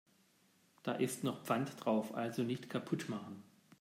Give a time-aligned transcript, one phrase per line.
[0.81, 3.43] Da ist noch Pfand drauf, also nicht kaputt machen.